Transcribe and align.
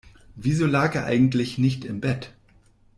Wieso 0.35 0.65
lag 0.65 0.95
er 0.95 1.05
eigentlich 1.05 1.59
nicht 1.59 1.85
im 1.85 2.01
Bett? 2.01 2.33